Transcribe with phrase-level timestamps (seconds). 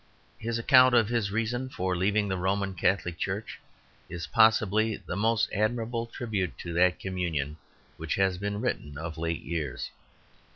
[0.39, 3.59] His account of his reason for leaving the Roman Catholic Church
[4.09, 7.57] is possibly the most admirable tribute to that communion
[7.97, 9.91] which has been written of late years.